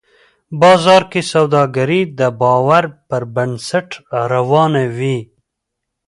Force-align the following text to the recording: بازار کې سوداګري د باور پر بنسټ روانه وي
بازار 0.61 1.03
کې 1.11 1.21
سوداګري 1.33 2.01
د 2.19 2.21
باور 2.41 2.83
پر 3.07 3.23
بنسټ 3.35 3.87
روانه 4.31 4.83
وي 4.97 5.17